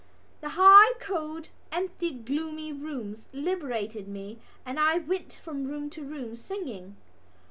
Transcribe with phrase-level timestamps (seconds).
[0.39, 6.35] The high cold empty gloomy rooms liberated me and I went from room to room
[6.35, 6.97] singing.